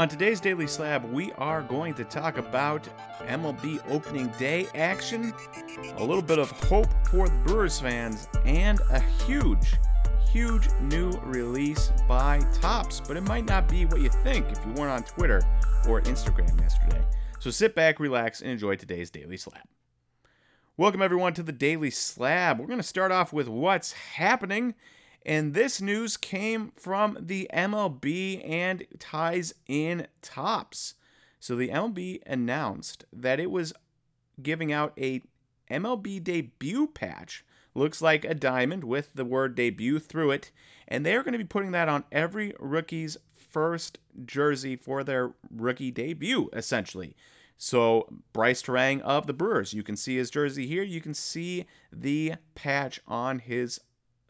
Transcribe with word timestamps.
On 0.00 0.08
today's 0.08 0.40
Daily 0.40 0.66
Slab, 0.66 1.04
we 1.12 1.30
are 1.32 1.60
going 1.60 1.92
to 1.92 2.04
talk 2.04 2.38
about 2.38 2.88
MLB 3.18 3.82
opening 3.90 4.28
day 4.38 4.66
action, 4.74 5.34
a 5.98 6.02
little 6.02 6.22
bit 6.22 6.38
of 6.38 6.50
hope 6.52 6.88
for 7.10 7.28
the 7.28 7.34
Brewers 7.44 7.78
fans, 7.78 8.26
and 8.46 8.80
a 8.92 8.98
huge, 8.98 9.74
huge 10.32 10.70
new 10.80 11.10
release 11.26 11.92
by 12.08 12.40
Topps. 12.62 13.02
But 13.06 13.18
it 13.18 13.24
might 13.24 13.44
not 13.44 13.68
be 13.68 13.84
what 13.84 14.00
you 14.00 14.08
think 14.08 14.50
if 14.50 14.58
you 14.64 14.72
weren't 14.72 14.90
on 14.90 15.02
Twitter 15.02 15.42
or 15.86 16.00
Instagram 16.00 16.58
yesterday. 16.58 17.04
So 17.38 17.50
sit 17.50 17.74
back, 17.74 18.00
relax, 18.00 18.40
and 18.40 18.50
enjoy 18.50 18.76
today's 18.76 19.10
Daily 19.10 19.36
Slab. 19.36 19.64
Welcome, 20.78 21.02
everyone, 21.02 21.34
to 21.34 21.42
the 21.42 21.52
Daily 21.52 21.90
Slab. 21.90 22.58
We're 22.58 22.68
going 22.68 22.78
to 22.78 22.82
start 22.82 23.12
off 23.12 23.34
with 23.34 23.48
what's 23.48 23.92
happening 23.92 24.76
and 25.24 25.54
this 25.54 25.80
news 25.80 26.16
came 26.16 26.72
from 26.76 27.16
the 27.20 27.50
MLB 27.52 28.48
and 28.48 28.86
ties 28.98 29.54
in 29.66 30.06
Topps. 30.22 30.94
So 31.38 31.56
the 31.56 31.68
MLB 31.68 32.20
announced 32.26 33.04
that 33.12 33.40
it 33.40 33.50
was 33.50 33.72
giving 34.42 34.72
out 34.72 34.92
a 34.98 35.22
MLB 35.70 36.22
debut 36.22 36.86
patch. 36.88 37.44
Looks 37.74 38.02
like 38.02 38.24
a 38.24 38.34
diamond 38.34 38.84
with 38.84 39.12
the 39.14 39.24
word 39.24 39.54
debut 39.54 39.98
through 39.98 40.32
it. 40.32 40.50
And 40.88 41.06
they're 41.06 41.22
going 41.22 41.32
to 41.32 41.38
be 41.38 41.44
putting 41.44 41.70
that 41.72 41.88
on 41.88 42.04
every 42.10 42.52
rookie's 42.58 43.16
first 43.34 43.98
jersey 44.24 44.76
for 44.76 45.04
their 45.04 45.34
rookie 45.50 45.90
debut, 45.90 46.50
essentially. 46.52 47.14
So 47.56 48.08
Brice 48.32 48.62
Turang 48.62 49.00
of 49.02 49.26
the 49.26 49.32
Brewers, 49.32 49.74
you 49.74 49.82
can 49.82 49.96
see 49.96 50.16
his 50.16 50.30
jersey 50.30 50.66
here. 50.66 50.82
You 50.82 51.00
can 51.00 51.14
see 51.14 51.66
the 51.92 52.34
patch 52.54 53.00
on 53.06 53.38
his 53.38 53.80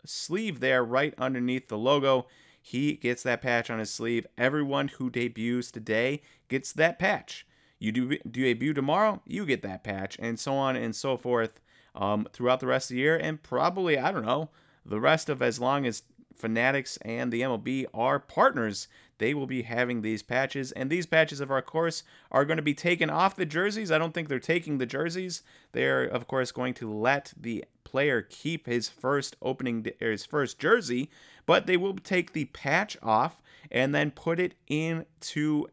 sleeve 0.04 0.60
there 0.60 0.84
right 0.84 1.14
underneath 1.18 1.68
the 1.68 1.78
logo. 1.78 2.26
He 2.60 2.94
gets 2.94 3.22
that 3.22 3.42
patch 3.42 3.70
on 3.70 3.78
his 3.78 3.90
sleeve. 3.90 4.26
Everyone 4.36 4.88
who 4.88 5.10
debuts 5.10 5.70
today 5.70 6.22
gets 6.48 6.72
that 6.74 6.98
patch. 6.98 7.46
You 7.78 7.92
do, 7.92 8.18
do 8.18 8.42
debut 8.42 8.74
tomorrow, 8.74 9.22
you 9.26 9.46
get 9.46 9.62
that 9.62 9.82
patch, 9.82 10.16
and 10.20 10.38
so 10.38 10.54
on 10.54 10.76
and 10.76 10.94
so 10.94 11.16
forth 11.16 11.60
um, 11.94 12.28
throughout 12.32 12.60
the 12.60 12.66
rest 12.66 12.90
of 12.90 12.94
the 12.94 13.00
year, 13.00 13.16
and 13.16 13.42
probably, 13.42 13.98
I 13.98 14.12
don't 14.12 14.26
know, 14.26 14.50
the 14.84 15.00
rest 15.00 15.28
of 15.28 15.40
as 15.40 15.58
long 15.58 15.86
as 15.86 16.02
Fanatics 16.40 16.96
and 17.02 17.32
the 17.32 17.42
MLB 17.42 17.86
are 17.94 18.18
partners, 18.18 18.88
they 19.18 19.34
will 19.34 19.46
be 19.46 19.62
having 19.62 20.00
these 20.00 20.22
patches. 20.22 20.72
And 20.72 20.88
these 20.88 21.06
patches, 21.06 21.40
of 21.40 21.50
our 21.50 21.60
course, 21.60 22.02
are 22.32 22.46
going 22.46 22.56
to 22.56 22.62
be 22.62 22.74
taken 22.74 23.10
off 23.10 23.36
the 23.36 23.44
jerseys. 23.44 23.92
I 23.92 23.98
don't 23.98 24.14
think 24.14 24.28
they're 24.28 24.38
taking 24.38 24.78
the 24.78 24.86
jerseys. 24.86 25.42
They're, 25.72 26.04
of 26.04 26.26
course, 26.26 26.50
going 26.52 26.74
to 26.74 26.90
let 26.90 27.34
the 27.36 27.64
player 27.84 28.22
keep 28.22 28.66
his 28.66 28.88
first 28.88 29.36
opening, 29.42 29.86
his 30.00 30.24
first 30.24 30.58
jersey, 30.58 31.10
but 31.44 31.66
they 31.66 31.76
will 31.76 31.96
take 31.96 32.32
the 32.32 32.46
patch 32.46 32.96
off 33.02 33.42
and 33.70 33.94
then 33.94 34.10
put 34.10 34.40
it 34.40 34.54
into 34.68 35.66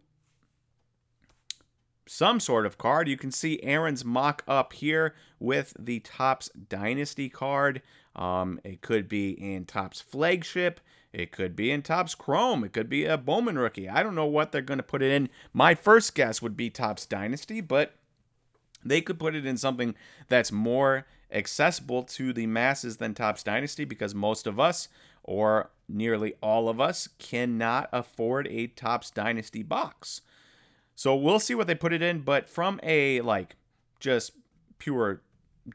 some 2.08 2.40
sort 2.40 2.66
of 2.66 2.78
card. 2.78 3.08
You 3.08 3.18
can 3.18 3.32
see 3.32 3.62
Aaron's 3.64 4.04
mock 4.04 4.44
up 4.48 4.74
here 4.74 5.14
with 5.40 5.76
the 5.78 6.00
Topps 6.00 6.50
Dynasty 6.50 7.30
card. 7.30 7.82
Um, 8.16 8.60
it 8.64 8.82
could 8.82 9.08
be 9.08 9.32
in 9.32 9.66
Topps 9.66 10.02
Flagship. 10.02 10.80
It 11.14 11.32
could 11.32 11.56
be 11.56 11.72
in 11.72 11.82
Topps 11.82 12.16
Chrome. 12.16 12.64
It 12.64 12.74
could 12.74 12.90
be 12.90 13.06
a 13.06 13.18
Bowman 13.18 13.58
rookie. 13.58 13.88
I 13.88 14.04
don't 14.04 14.16
know 14.16 14.26
what 14.26 14.52
they're 14.52 14.62
going 14.62 14.80
to 14.80 14.84
put 14.84 15.02
it 15.02 15.12
in. 15.12 15.30
My 15.54 15.74
first 15.74 16.16
guess 16.16 16.42
would 16.42 16.58
be 16.58 16.70
Topps 16.70 17.06
Dynasty, 17.06 17.62
but 17.62 17.96
they 18.84 19.02
could 19.02 19.20
put 19.20 19.36
it 19.36 19.46
in 19.46 19.58
something 19.58 19.96
that's 20.28 20.52
more 20.52 21.06
accessible 21.32 22.04
to 22.04 22.34
the 22.34 22.48
masses 22.48 22.98
than 22.98 23.14
Topps 23.14 23.44
Dynasty 23.44 23.86
because 23.86 24.16
most 24.16 24.48
of 24.48 24.60
us, 24.60 24.88
or 25.24 25.70
nearly 25.88 26.34
all 26.42 26.70
of 26.70 26.80
us, 26.80 27.10
cannot 27.20 27.90
afford 27.92 28.48
a 28.48 28.68
Topps 28.68 29.10
Dynasty 29.12 29.64
box. 29.64 30.22
So 30.98 31.16
we'll 31.16 31.40
see 31.40 31.54
what 31.54 31.68
they 31.68 31.76
put 31.76 31.94
it 31.94 32.02
in, 32.02 32.22
but 32.22 32.50
from 32.50 32.80
a 32.82 33.22
like 33.22 33.56
just 34.00 34.32
pure 34.80 35.22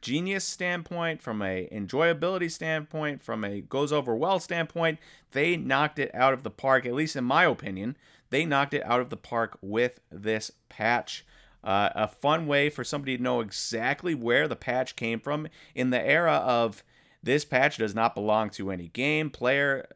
genius 0.01 0.45
standpoint, 0.45 1.23
from 1.23 1.41
a 1.41 1.69
enjoyability 1.70 2.50
standpoint, 2.50 3.22
from 3.22 3.44
a 3.44 3.61
goes 3.61 3.93
over 3.93 4.16
well 4.16 4.41
standpoint, 4.41 4.99
they 5.31 5.56
knocked 5.56 6.00
it 6.00 6.12
out 6.12 6.32
of 6.32 6.43
the 6.43 6.50
park. 6.50 6.84
At 6.87 6.94
least 6.94 7.15
in 7.15 7.22
my 7.22 7.44
opinion, 7.44 7.97
they 8.31 8.44
knocked 8.44 8.75
it 8.75 8.84
out 8.84 9.00
of 9.00 9.11
the 9.11 9.16
park 9.16 9.56
with 9.62 10.00
this 10.11 10.50
patch. 10.69 11.25
Uh, 11.62 11.91
a 11.94 12.09
fun 12.09 12.49
way 12.49 12.69
for 12.69 12.82
somebody 12.82 13.16
to 13.16 13.22
know 13.22 13.38
exactly 13.38 14.16
where 14.16 14.49
the 14.49 14.56
patch 14.56 14.97
came 14.97 15.21
from 15.21 15.47
in 15.77 15.91
the 15.91 16.05
era 16.05 16.34
of 16.34 16.82
this 17.22 17.44
patch 17.44 17.77
does 17.77 17.94
not 17.94 18.16
belong 18.16 18.50
to 18.50 18.72
any 18.72 18.88
game, 18.88 19.31
player, 19.31 19.87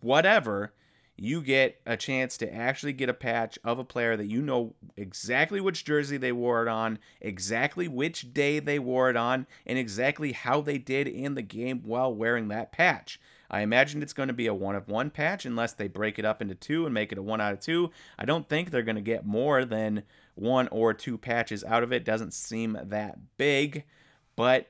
whatever 0.00 0.72
you 1.20 1.42
get 1.42 1.80
a 1.84 1.96
chance 1.96 2.36
to 2.38 2.54
actually 2.54 2.92
get 2.92 3.08
a 3.08 3.14
patch 3.14 3.58
of 3.64 3.78
a 3.78 3.84
player 3.84 4.16
that 4.16 4.26
you 4.30 4.40
know 4.40 4.74
exactly 4.96 5.60
which 5.60 5.84
jersey 5.84 6.16
they 6.16 6.32
wore 6.32 6.62
it 6.62 6.68
on, 6.68 6.98
exactly 7.20 7.88
which 7.88 8.32
day 8.32 8.60
they 8.60 8.78
wore 8.78 9.10
it 9.10 9.16
on, 9.16 9.46
and 9.66 9.78
exactly 9.78 10.32
how 10.32 10.60
they 10.60 10.78
did 10.78 11.08
in 11.08 11.34
the 11.34 11.42
game 11.42 11.82
while 11.84 12.14
wearing 12.14 12.48
that 12.48 12.72
patch. 12.72 13.20
I 13.50 13.62
imagine 13.62 14.02
it's 14.02 14.12
going 14.12 14.28
to 14.28 14.34
be 14.34 14.46
a 14.46 14.54
one 14.54 14.76
of 14.76 14.88
one 14.88 15.10
patch 15.10 15.44
unless 15.44 15.72
they 15.72 15.88
break 15.88 16.18
it 16.18 16.24
up 16.24 16.40
into 16.40 16.54
two 16.54 16.84
and 16.84 16.94
make 16.94 17.12
it 17.12 17.18
a 17.18 17.22
one 17.22 17.40
out 17.40 17.52
of 17.52 17.60
two. 17.60 17.90
I 18.18 18.24
don't 18.24 18.48
think 18.48 18.70
they're 18.70 18.82
going 18.82 18.96
to 18.96 19.02
get 19.02 19.26
more 19.26 19.64
than 19.64 20.04
one 20.34 20.68
or 20.68 20.94
two 20.94 21.18
patches 21.18 21.64
out 21.64 21.82
of 21.82 21.92
it. 21.92 22.04
Doesn't 22.04 22.34
seem 22.34 22.78
that 22.80 23.18
big, 23.38 23.84
but 24.36 24.68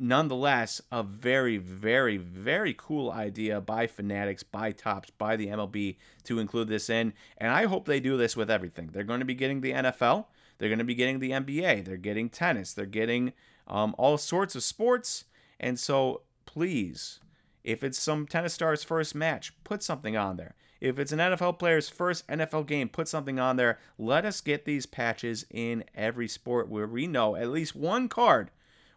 nonetheless, 0.00 0.80
a 0.90 1.02
very, 1.02 1.58
very, 1.58 2.16
very 2.16 2.74
cool 2.76 3.10
idea 3.10 3.60
by 3.60 3.86
Fanatics, 3.86 4.42
by 4.42 4.72
Topps, 4.72 5.10
by 5.10 5.36
the 5.36 5.48
MLB 5.48 5.96
to 6.24 6.38
include 6.38 6.68
this 6.68 6.88
in. 6.88 7.12
And 7.36 7.52
I 7.52 7.66
hope 7.66 7.84
they 7.84 8.00
do 8.00 8.16
this 8.16 8.34
with 8.34 8.50
everything. 8.50 8.88
They're 8.92 9.04
going 9.04 9.20
to 9.20 9.26
be 9.26 9.34
getting 9.34 9.60
the 9.60 9.72
NFL, 9.72 10.24
they're 10.58 10.70
going 10.70 10.78
to 10.78 10.84
be 10.84 10.94
getting 10.94 11.18
the 11.18 11.32
NBA, 11.32 11.84
they're 11.84 11.98
getting 11.98 12.30
tennis, 12.30 12.72
they're 12.72 12.86
getting 12.86 13.34
um, 13.68 13.94
all 13.98 14.16
sorts 14.16 14.54
of 14.54 14.62
sports. 14.62 15.26
And 15.60 15.78
so, 15.78 16.22
please, 16.46 17.20
if 17.62 17.84
it's 17.84 18.00
some 18.00 18.26
tennis 18.26 18.54
star's 18.54 18.82
first 18.82 19.14
match, 19.14 19.52
put 19.64 19.82
something 19.82 20.16
on 20.16 20.38
there. 20.38 20.54
If 20.80 20.98
it's 20.98 21.12
an 21.12 21.18
NFL 21.18 21.58
player's 21.58 21.90
first 21.90 22.26
NFL 22.26 22.66
game, 22.66 22.88
put 22.88 23.06
something 23.06 23.38
on 23.38 23.56
there. 23.56 23.78
Let 23.98 24.24
us 24.24 24.40
get 24.40 24.64
these 24.64 24.86
patches 24.86 25.44
in 25.50 25.84
every 25.94 26.26
sport 26.26 26.70
where 26.70 26.86
we 26.86 27.06
know 27.06 27.36
at 27.36 27.50
least 27.50 27.76
one 27.76 28.08
card 28.08 28.50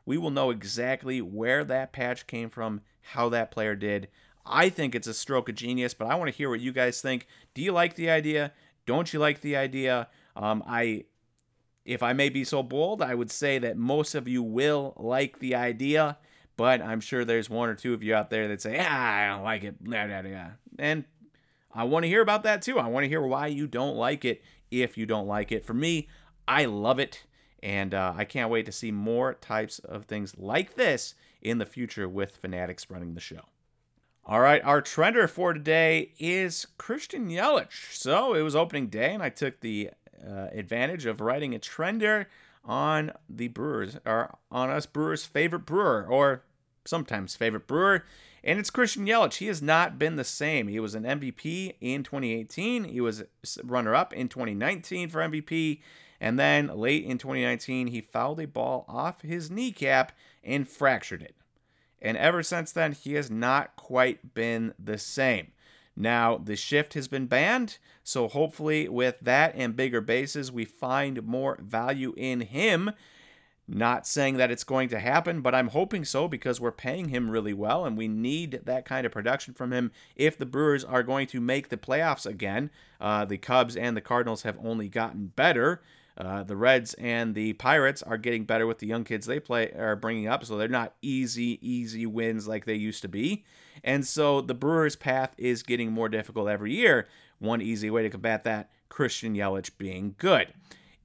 we 0.05 0.17
will 0.17 0.31
know 0.31 0.49
exactly 0.49 1.21
where 1.21 1.63
that 1.63 1.93
patch 1.93 2.27
came 2.27 2.49
from, 2.49 2.81
how 3.01 3.29
that 3.29 3.51
player 3.51 3.75
did. 3.75 4.07
I 4.45 4.69
think 4.69 4.93
it's 4.93 5.07
a 5.07 5.13
stroke 5.13 5.47
of 5.49 5.55
genius, 5.55 5.93
but 5.93 6.07
I 6.07 6.15
want 6.15 6.29
to 6.29 6.37
hear 6.37 6.49
what 6.49 6.59
you 6.59 6.73
guys 6.73 7.01
think. 7.01 7.27
Do 7.53 7.61
you 7.61 7.71
like 7.71 7.95
the 7.95 8.09
idea? 8.09 8.51
Don't 8.85 9.13
you 9.13 9.19
like 9.19 9.41
the 9.41 9.55
idea? 9.55 10.09
Um, 10.35 10.63
I, 10.67 11.05
if 11.85 12.03
I 12.03 12.13
may 12.13 12.29
be 12.29 12.43
so 12.43 12.61
bold, 12.61 13.01
I 13.01 13.15
would 13.15 13.31
say 13.31 13.59
that 13.59 13.77
most 13.77 14.15
of 14.15 14.27
you 14.27 14.43
will 14.43 14.93
like 14.97 15.39
the 15.39 15.55
idea, 15.55 16.17
but 16.57 16.81
I'm 16.81 16.99
sure 16.99 17.23
there's 17.23 17.49
one 17.49 17.69
or 17.69 17.75
two 17.75 17.93
of 17.93 18.03
you 18.03 18.13
out 18.13 18.29
there 18.29 18.49
that 18.49 18.61
say, 18.61 18.77
ah, 18.79 19.13
I 19.13 19.27
don't 19.27 19.43
like 19.43 19.63
it. 19.63 19.75
And 20.77 21.05
I 21.73 21.85
want 21.85 22.03
to 22.03 22.09
hear 22.09 22.21
about 22.21 22.43
that 22.43 22.61
too. 22.61 22.79
I 22.79 22.87
want 22.87 23.05
to 23.05 23.09
hear 23.09 23.21
why 23.21 23.47
you 23.47 23.67
don't 23.67 23.95
like 23.95 24.25
it 24.25 24.41
if 24.69 24.97
you 24.97 25.05
don't 25.05 25.27
like 25.27 25.51
it. 25.51 25.65
For 25.65 25.73
me, 25.73 26.09
I 26.47 26.65
love 26.65 26.99
it. 26.99 27.23
And 27.63 27.93
uh, 27.93 28.13
I 28.17 28.25
can't 28.25 28.49
wait 28.49 28.65
to 28.65 28.73
see 28.73 28.91
more 28.91 29.35
types 29.35 29.79
of 29.79 30.03
things 30.03 30.37
like 30.37 30.75
this 30.75 31.15
in 31.41 31.59
the 31.59 31.65
future 31.65 32.09
with 32.09 32.35
Fanatics 32.35 32.89
running 32.89 33.13
the 33.13 33.21
show. 33.21 33.45
All 34.25 34.41
right, 34.41 34.61
our 34.65 34.81
trender 34.81 35.29
for 35.29 35.53
today 35.53 36.11
is 36.19 36.67
Christian 36.77 37.29
Yelich. 37.29 37.93
So 37.93 38.33
it 38.33 38.41
was 38.41 38.53
opening 38.55 38.87
day, 38.87 39.13
and 39.13 39.23
I 39.23 39.29
took 39.29 39.61
the 39.61 39.91
uh, 40.25 40.47
advantage 40.51 41.05
of 41.05 41.21
writing 41.21 41.55
a 41.55 41.59
trender 41.59 42.25
on 42.65 43.13
the 43.29 43.47
Brewers, 43.47 43.97
or 44.05 44.37
on 44.51 44.69
us 44.69 44.85
Brewers' 44.85 45.25
favorite 45.25 45.65
brewer, 45.65 46.05
or 46.09 46.43
sometimes 46.83 47.35
favorite 47.35 47.67
brewer, 47.67 48.03
and 48.43 48.59
it's 48.59 48.69
Christian 48.69 49.05
Yelich. 49.05 49.35
He 49.35 49.47
has 49.47 49.61
not 49.61 49.97
been 49.97 50.17
the 50.17 50.25
same. 50.25 50.67
He 50.67 50.79
was 50.81 50.95
an 50.95 51.03
MVP 51.03 51.75
in 51.79 52.03
2018. 52.03 52.83
He 52.83 52.99
was 52.99 53.23
runner 53.63 53.95
up 53.95 54.11
in 54.11 54.27
2019 54.27 55.07
for 55.07 55.21
MVP. 55.21 55.79
And 56.23 56.39
then 56.39 56.67
late 56.67 57.03
in 57.03 57.17
2019, 57.17 57.87
he 57.87 57.99
fouled 57.99 58.39
a 58.39 58.47
ball 58.47 58.85
off 58.87 59.23
his 59.23 59.51
kneecap 59.51 60.13
and 60.41 60.65
fractured 60.65 61.21
it. 61.21 61.35
And 62.01 62.15
ever 62.15 62.41
since 62.41 62.71
then, 62.71 62.93
he 62.93 63.15
has 63.15 63.29
not 63.29 63.75
quite 63.75 64.33
been 64.33 64.73
the 64.79 64.97
same. 64.97 65.51
Now, 65.97 66.37
the 66.37 66.55
shift 66.55 66.93
has 66.93 67.09
been 67.09 67.25
banned, 67.27 67.77
so 68.05 68.29
hopefully, 68.29 68.87
with 68.87 69.17
that 69.21 69.53
and 69.57 69.75
bigger 69.75 69.99
bases, 69.99 70.49
we 70.49 70.63
find 70.63 71.23
more 71.23 71.59
value 71.61 72.13
in 72.15 72.39
him. 72.39 72.91
Not 73.67 74.07
saying 74.07 74.37
that 74.37 74.49
it's 74.49 74.63
going 74.63 74.87
to 74.89 74.99
happen, 74.99 75.41
but 75.41 75.53
I'm 75.53 75.69
hoping 75.69 76.05
so 76.05 76.29
because 76.29 76.61
we're 76.61 76.71
paying 76.71 77.09
him 77.09 77.31
really 77.31 77.53
well 77.53 77.83
and 77.83 77.97
we 77.97 78.07
need 78.07 78.61
that 78.63 78.85
kind 78.85 79.05
of 79.05 79.11
production 79.11 79.53
from 79.53 79.73
him 79.73 79.91
if 80.15 80.37
the 80.37 80.45
Brewers 80.45 80.85
are 80.85 81.03
going 81.03 81.27
to 81.27 81.41
make 81.41 81.67
the 81.67 81.77
playoffs 81.77 82.25
again. 82.25 82.71
Uh, 83.01 83.25
the 83.25 83.37
Cubs 83.37 83.75
and 83.75 83.97
the 83.97 84.01
Cardinals 84.01 84.43
have 84.43 84.57
only 84.63 84.87
gotten 84.87 85.27
better. 85.27 85.81
Uh, 86.17 86.43
the 86.43 86.55
Reds 86.55 86.93
and 86.95 87.33
the 87.33 87.53
Pirates 87.53 88.03
are 88.03 88.17
getting 88.17 88.45
better 88.45 88.67
with 88.67 88.79
the 88.79 88.87
young 88.87 89.03
kids 89.03 89.25
they 89.25 89.39
play 89.39 89.71
are 89.71 89.95
bringing 89.95 90.27
up, 90.27 90.45
so 90.45 90.57
they're 90.57 90.67
not 90.67 90.93
easy, 91.01 91.59
easy 91.67 92.05
wins 92.05 92.47
like 92.47 92.65
they 92.65 92.75
used 92.75 93.01
to 93.01 93.07
be. 93.07 93.43
And 93.83 94.05
so 94.05 94.39
the 94.39 94.53
Brewers' 94.53 94.95
path 94.95 95.33
is 95.37 95.63
getting 95.63 95.91
more 95.91 96.09
difficult 96.09 96.49
every 96.49 96.73
year. 96.73 97.07
One 97.39 97.61
easy 97.61 97.89
way 97.89 98.03
to 98.03 98.09
combat 98.09 98.43
that 98.43 98.69
Christian 98.89 99.35
Yelich 99.35 99.71
being 99.77 100.15
good. 100.17 100.53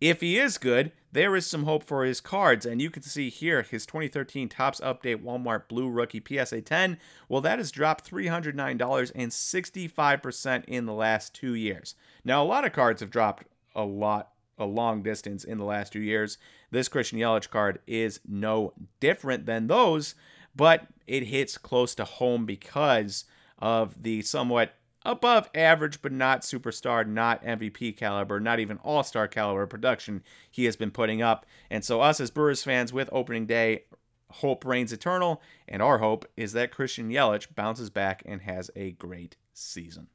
If 0.01 0.21
he 0.21 0.39
is 0.39 0.59
good, 0.59 0.93
there 1.11 1.35
is 1.35 1.47
some 1.47 1.65
hope 1.65 1.83
for 1.83 2.05
his 2.05 2.21
cards, 2.21 2.65
and 2.65 2.81
you 2.81 2.91
can 2.91 3.03
see 3.03 3.31
here 3.31 3.63
his 3.63 3.87
2013 3.87 4.49
Topps 4.49 4.79
Update 4.81 5.25
Walmart 5.25 5.67
Blue 5.67 5.89
Rookie 5.89 6.23
PSA 6.25 6.61
10. 6.61 6.99
Well, 7.29 7.41
that 7.41 7.59
has 7.59 7.73
dropped 7.73 8.09
$309 8.09 9.13
and 9.15 9.33
65% 9.33 10.65
in 10.67 10.87
the 10.87 10.93
last 10.93 11.35
two 11.35 11.55
years. 11.55 11.95
Now, 12.25 12.43
a 12.43 12.47
lot 12.47 12.65
of 12.65 12.73
cards 12.73 13.01
have 13.01 13.11
dropped 13.11 13.45
a 13.75 13.85
lot, 13.85 14.31
a 14.59 14.65
long 14.65 15.03
distance 15.03 15.45
in 15.45 15.59
the 15.59 15.65
last 15.65 15.93
two 15.93 16.01
years. 16.01 16.39
This 16.71 16.89
Christian 16.89 17.19
Yelich 17.19 17.51
card 17.51 17.81
is 17.87 18.21
no 18.27 18.73
different 19.01 19.47
than 19.47 19.67
those, 19.67 20.15
but 20.55 20.87
it 21.07 21.25
hits 21.25 21.59
close 21.59 21.95
to 21.97 22.05
home 22.05 22.47
because 22.47 23.25
of 23.59 24.03
the 24.03 24.23
somewhat 24.23 24.75
above 25.05 25.49
average, 25.55 26.03
but 26.03 26.13
not 26.13 26.43
superstar, 26.43 27.07
not 27.07 27.43
MVP 27.43 27.97
caliber, 27.97 28.41
not 28.41 28.61
even 28.61 28.79
all 28.79 29.03
star 29.03 29.27
caliber 29.29 29.67
production 29.67 30.23
he 30.51 30.65
has 30.67 30.77
been 30.77 30.91
putting 30.91 31.23
up. 31.23 31.47
And 31.71 31.85
so, 31.85 32.01
us 32.01 32.21
as 32.21 32.31
Brewers 32.31 32.63
fans 32.63 32.93
with 32.93 33.09
opening 33.13 33.47
day, 33.47 33.85
hope 34.31 34.65
reigns 34.65 34.93
eternal. 34.93 35.41
And 35.67 35.83
our 35.83 35.99
hope 35.99 36.27
is 36.37 36.53
that 36.53 36.73
Christian 36.73 37.11
Yelich 37.11 37.55
bounces 37.55 37.91
back 37.91 38.23
and 38.27 38.43
has 38.43 38.71
a 38.77 38.93
great 38.93 39.37
season. 39.53 40.09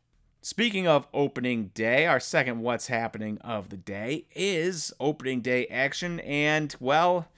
Speaking 0.45 0.89
of 0.89 1.07
opening 1.13 1.71
day, 1.73 2.05
our 2.05 2.19
second 2.19 2.59
what's 2.59 2.87
happening 2.87 3.37
of 3.37 3.69
the 3.69 3.77
day 3.77 4.25
is 4.35 4.91
opening 4.99 5.39
day 5.39 5.67
action. 5.67 6.19
And, 6.19 6.75
well, 6.81 7.29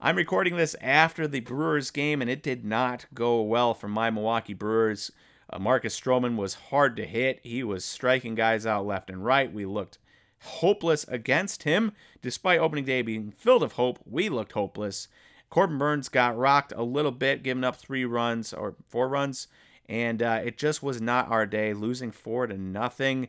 I'm 0.00 0.14
recording 0.14 0.56
this 0.56 0.76
after 0.80 1.26
the 1.26 1.40
Brewers 1.40 1.90
game, 1.90 2.22
and 2.22 2.30
it 2.30 2.44
did 2.44 2.64
not 2.64 3.06
go 3.12 3.42
well 3.42 3.74
for 3.74 3.88
my 3.88 4.10
Milwaukee 4.10 4.54
Brewers. 4.54 5.10
Uh, 5.50 5.58
Marcus 5.58 5.98
Stroman 5.98 6.36
was 6.36 6.54
hard 6.54 6.94
to 6.98 7.04
hit. 7.04 7.40
He 7.42 7.64
was 7.64 7.84
striking 7.84 8.36
guys 8.36 8.64
out 8.64 8.86
left 8.86 9.10
and 9.10 9.24
right. 9.24 9.52
We 9.52 9.66
looked 9.66 9.98
hopeless 10.42 11.04
against 11.08 11.64
him. 11.64 11.90
Despite 12.22 12.60
opening 12.60 12.84
day 12.84 13.02
being 13.02 13.32
filled 13.32 13.64
of 13.64 13.72
hope, 13.72 13.98
we 14.06 14.28
looked 14.28 14.52
hopeless. 14.52 15.08
Corbin 15.50 15.78
Burnes 15.78 16.08
got 16.08 16.38
rocked 16.38 16.72
a 16.76 16.84
little 16.84 17.10
bit, 17.10 17.42
giving 17.42 17.64
up 17.64 17.74
three 17.74 18.04
runs 18.04 18.52
or 18.52 18.76
four 18.88 19.08
runs, 19.08 19.48
and 19.88 20.22
uh, 20.22 20.40
it 20.44 20.58
just 20.58 20.82
was 20.82 21.00
not 21.00 21.30
our 21.30 21.46
day. 21.46 21.72
Losing 21.72 22.10
four 22.10 22.46
to 22.46 22.56
nothing. 22.56 23.28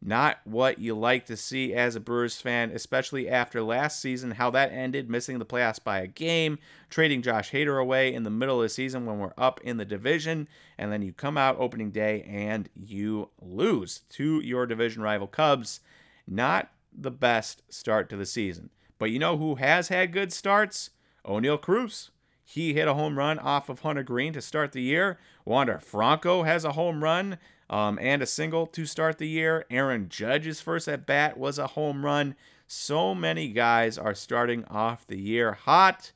Not 0.00 0.38
what 0.44 0.78
you 0.78 0.96
like 0.96 1.26
to 1.26 1.36
see 1.36 1.74
as 1.74 1.96
a 1.96 2.00
Brewers 2.00 2.40
fan, 2.40 2.70
especially 2.70 3.28
after 3.28 3.62
last 3.62 4.00
season, 4.00 4.30
how 4.30 4.48
that 4.50 4.70
ended, 4.70 5.10
missing 5.10 5.40
the 5.40 5.44
playoffs 5.44 5.82
by 5.82 5.98
a 5.98 6.06
game, 6.06 6.60
trading 6.88 7.20
Josh 7.20 7.50
Hader 7.50 7.80
away 7.80 8.14
in 8.14 8.22
the 8.22 8.30
middle 8.30 8.58
of 8.58 8.62
the 8.62 8.68
season 8.68 9.06
when 9.06 9.18
we're 9.18 9.32
up 9.36 9.60
in 9.62 9.76
the 9.76 9.84
division, 9.84 10.48
and 10.78 10.92
then 10.92 11.02
you 11.02 11.12
come 11.12 11.36
out 11.36 11.56
opening 11.58 11.90
day 11.90 12.22
and 12.28 12.68
you 12.76 13.30
lose 13.42 14.02
to 14.10 14.40
your 14.40 14.66
division 14.66 15.02
rival 15.02 15.26
Cubs. 15.26 15.80
Not 16.28 16.70
the 16.96 17.10
best 17.10 17.62
start 17.68 18.08
to 18.10 18.16
the 18.16 18.26
season. 18.26 18.70
But 18.98 19.10
you 19.10 19.18
know 19.18 19.36
who 19.36 19.56
has 19.56 19.88
had 19.88 20.12
good 20.12 20.32
starts? 20.32 20.90
Oneil 21.24 21.60
Cruz. 21.60 22.10
He 22.50 22.72
hit 22.72 22.88
a 22.88 22.94
home 22.94 23.18
run 23.18 23.38
off 23.38 23.68
of 23.68 23.80
Hunter 23.80 24.02
Greene 24.02 24.32
to 24.32 24.40
start 24.40 24.72
the 24.72 24.80
year. 24.80 25.18
Wander 25.44 25.78
Franco 25.78 26.44
has 26.44 26.64
a 26.64 26.72
home 26.72 27.04
run 27.04 27.36
um, 27.68 27.98
and 28.00 28.22
a 28.22 28.26
single 28.26 28.66
to 28.68 28.86
start 28.86 29.18
the 29.18 29.28
year. 29.28 29.66
Aaron 29.68 30.08
Judge's 30.08 30.58
first 30.58 30.88
at 30.88 31.04
bat 31.04 31.36
was 31.36 31.58
a 31.58 31.66
home 31.66 32.06
run. 32.06 32.34
So 32.66 33.14
many 33.14 33.48
guys 33.48 33.98
are 33.98 34.14
starting 34.14 34.64
off 34.64 35.06
the 35.06 35.20
year 35.20 35.52
hot. 35.52 36.12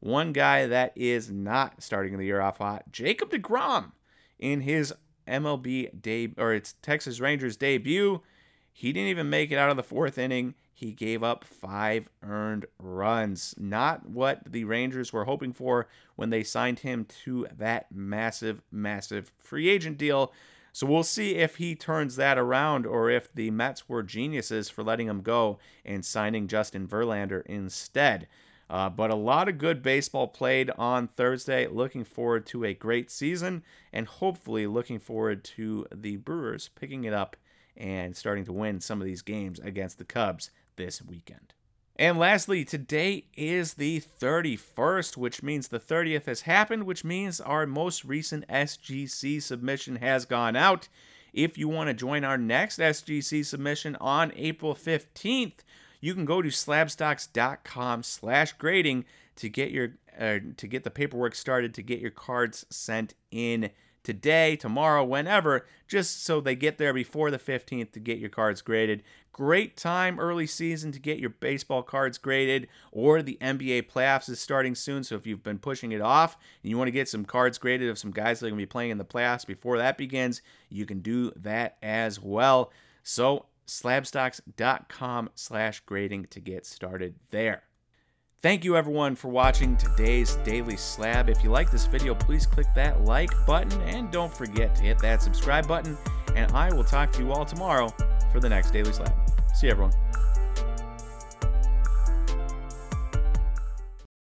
One 0.00 0.34
guy 0.34 0.66
that 0.66 0.92
is 0.94 1.30
not 1.30 1.82
starting 1.82 2.18
the 2.18 2.26
year 2.26 2.42
off 2.42 2.58
hot, 2.58 2.92
Jacob 2.92 3.30
DeGrom, 3.30 3.92
in 4.38 4.60
his 4.60 4.92
MLB 5.26 5.98
debut 5.98 6.34
or 6.36 6.52
its 6.52 6.74
Texas 6.82 7.20
Rangers 7.20 7.56
debut, 7.56 8.20
he 8.72 8.92
didn't 8.92 9.08
even 9.08 9.30
make 9.30 9.50
it 9.50 9.58
out 9.58 9.70
of 9.70 9.76
the 9.76 9.82
fourth 9.82 10.18
inning. 10.18 10.54
He 10.72 10.92
gave 10.92 11.22
up 11.22 11.44
five 11.44 12.08
earned 12.22 12.64
runs. 12.78 13.54
Not 13.58 14.08
what 14.08 14.50
the 14.50 14.64
Rangers 14.64 15.12
were 15.12 15.26
hoping 15.26 15.52
for 15.52 15.88
when 16.16 16.30
they 16.30 16.42
signed 16.42 16.78
him 16.78 17.04
to 17.24 17.46
that 17.58 17.92
massive, 17.92 18.62
massive 18.72 19.32
free 19.38 19.68
agent 19.68 19.98
deal. 19.98 20.32
So 20.72 20.86
we'll 20.86 21.02
see 21.02 21.34
if 21.34 21.56
he 21.56 21.74
turns 21.74 22.16
that 22.16 22.38
around 22.38 22.86
or 22.86 23.10
if 23.10 23.32
the 23.34 23.50
Mets 23.50 23.88
were 23.88 24.02
geniuses 24.02 24.70
for 24.70 24.82
letting 24.82 25.08
him 25.08 25.20
go 25.20 25.58
and 25.84 26.04
signing 26.04 26.48
Justin 26.48 26.86
Verlander 26.86 27.44
instead. 27.46 28.28
Uh, 28.70 28.88
but 28.88 29.10
a 29.10 29.16
lot 29.16 29.48
of 29.48 29.58
good 29.58 29.82
baseball 29.82 30.28
played 30.28 30.70
on 30.78 31.08
Thursday. 31.08 31.66
Looking 31.66 32.04
forward 32.04 32.46
to 32.46 32.64
a 32.64 32.72
great 32.72 33.10
season 33.10 33.64
and 33.92 34.06
hopefully 34.06 34.66
looking 34.68 35.00
forward 35.00 35.42
to 35.44 35.86
the 35.92 36.16
Brewers 36.16 36.68
picking 36.68 37.02
it 37.02 37.12
up 37.12 37.36
and 37.76 38.16
starting 38.16 38.44
to 38.44 38.52
win 38.52 38.80
some 38.80 39.00
of 39.00 39.06
these 39.06 39.22
games 39.22 39.58
against 39.60 39.98
the 39.98 40.04
Cubs 40.04 40.50
this 40.76 41.02
weekend. 41.02 41.54
And 41.96 42.18
lastly, 42.18 42.64
today 42.64 43.24
is 43.36 43.74
the 43.74 44.00
31st, 44.00 45.18
which 45.18 45.42
means 45.42 45.68
the 45.68 45.78
30th 45.78 46.24
has 46.24 46.42
happened, 46.42 46.84
which 46.84 47.04
means 47.04 47.42
our 47.42 47.66
most 47.66 48.04
recent 48.04 48.48
SGC 48.48 49.42
submission 49.42 49.96
has 49.96 50.24
gone 50.24 50.56
out. 50.56 50.88
If 51.34 51.58
you 51.58 51.68
want 51.68 51.88
to 51.88 51.94
join 51.94 52.24
our 52.24 52.38
next 52.38 52.78
SGC 52.78 53.44
submission 53.44 53.96
on 54.00 54.32
April 54.34 54.74
15th, 54.74 55.58
you 56.00 56.14
can 56.14 56.24
go 56.24 56.40
to 56.40 56.48
slabstox.com 56.48 58.02
slash 58.02 58.52
grading 58.54 59.04
to 59.36 59.48
get 59.48 59.70
your 59.70 59.92
uh, 60.18 60.38
to 60.56 60.66
get 60.66 60.84
the 60.84 60.90
paperwork 60.90 61.34
started 61.34 61.72
to 61.74 61.82
get 61.82 62.00
your 62.00 62.10
cards 62.10 62.66
sent 62.68 63.14
in 63.30 63.70
today, 64.02 64.56
tomorrow, 64.56 65.04
whenever, 65.04 65.66
just 65.86 66.24
so 66.24 66.40
they 66.40 66.54
get 66.54 66.78
there 66.78 66.92
before 66.92 67.30
the 67.30 67.38
15th 67.38 67.92
to 67.92 68.00
get 68.00 68.18
your 68.18 68.30
cards 68.30 68.62
graded. 68.62 69.02
Great 69.32 69.76
time 69.76 70.18
early 70.18 70.46
season 70.46 70.92
to 70.92 70.98
get 70.98 71.18
your 71.18 71.30
baseball 71.30 71.82
cards 71.82 72.18
graded, 72.18 72.68
or 72.92 73.22
the 73.22 73.38
NBA 73.40 73.90
playoffs 73.90 74.28
is 74.28 74.40
starting 74.40 74.74
soon. 74.74 75.04
So 75.04 75.14
if 75.14 75.26
you've 75.26 75.42
been 75.42 75.58
pushing 75.58 75.92
it 75.92 76.00
off 76.00 76.36
and 76.62 76.70
you 76.70 76.76
want 76.76 76.88
to 76.88 76.92
get 76.92 77.08
some 77.08 77.24
cards 77.24 77.58
graded 77.58 77.88
of 77.88 77.98
some 77.98 78.10
guys 78.10 78.40
that 78.40 78.46
are 78.46 78.50
going 78.50 78.58
to 78.58 78.66
be 78.66 78.70
playing 78.70 78.90
in 78.90 78.98
the 78.98 79.04
playoffs 79.04 79.46
before 79.46 79.78
that 79.78 79.96
begins, 79.96 80.42
you 80.68 80.84
can 80.84 81.00
do 81.00 81.32
that 81.36 81.76
as 81.82 82.20
well. 82.20 82.72
So 83.02 83.46
slabstox.com 83.66 85.30
slash 85.34 85.80
grading 85.80 86.26
to 86.30 86.40
get 86.40 86.66
started 86.66 87.14
there. 87.30 87.62
Thank 88.42 88.64
you 88.64 88.74
everyone 88.74 89.16
for 89.16 89.28
watching 89.28 89.76
today's 89.76 90.36
Daily 90.36 90.78
Slab. 90.78 91.28
If 91.28 91.44
you 91.44 91.50
like 91.50 91.70
this 91.70 91.84
video, 91.84 92.14
please 92.14 92.46
click 92.46 92.68
that 92.74 93.04
like 93.04 93.28
button 93.44 93.78
and 93.82 94.10
don't 94.10 94.32
forget 94.32 94.74
to 94.76 94.82
hit 94.82 94.98
that 95.00 95.20
subscribe 95.20 95.68
button. 95.68 95.98
And 96.34 96.50
I 96.52 96.72
will 96.72 96.84
talk 96.84 97.12
to 97.12 97.22
you 97.22 97.32
all 97.32 97.44
tomorrow 97.44 97.92
for 98.32 98.40
the 98.40 98.48
next 98.48 98.70
Daily 98.70 98.94
Slab. 98.94 99.12
See 99.54 99.66
you 99.66 99.72
everyone. 99.72 99.92